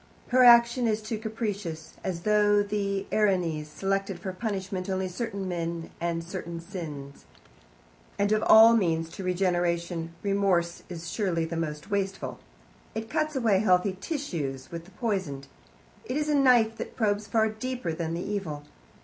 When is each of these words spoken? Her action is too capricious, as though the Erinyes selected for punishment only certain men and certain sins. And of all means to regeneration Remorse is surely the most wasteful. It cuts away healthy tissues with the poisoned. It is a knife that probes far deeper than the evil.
Her 0.29 0.43
action 0.43 0.87
is 0.87 0.99
too 0.99 1.19
capricious, 1.19 1.93
as 2.03 2.21
though 2.21 2.63
the 2.63 3.05
Erinyes 3.11 3.67
selected 3.67 4.17
for 4.17 4.33
punishment 4.33 4.89
only 4.89 5.07
certain 5.07 5.47
men 5.47 5.91
and 6.01 6.23
certain 6.23 6.59
sins. 6.59 7.25
And 8.17 8.31
of 8.31 8.41
all 8.47 8.75
means 8.75 9.09
to 9.09 9.23
regeneration 9.23 10.15
Remorse 10.23 10.81
is 10.89 11.11
surely 11.11 11.45
the 11.45 11.55
most 11.55 11.91
wasteful. 11.91 12.39
It 12.95 13.11
cuts 13.11 13.35
away 13.35 13.59
healthy 13.59 13.95
tissues 14.01 14.71
with 14.71 14.85
the 14.85 14.89
poisoned. 14.97 15.45
It 16.05 16.17
is 16.17 16.29
a 16.29 16.33
knife 16.33 16.77
that 16.77 16.95
probes 16.95 17.27
far 17.27 17.49
deeper 17.49 17.93
than 17.93 18.15
the 18.15 18.23
evil. 18.25 18.63